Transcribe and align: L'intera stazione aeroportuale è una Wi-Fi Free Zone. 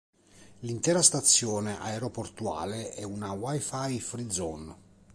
L'intera 0.61 1.03
stazione 1.03 1.77
aeroportuale 1.79 2.89
è 2.93 3.03
una 3.03 3.33
Wi-Fi 3.33 3.99
Free 3.99 4.31
Zone. 4.31 4.75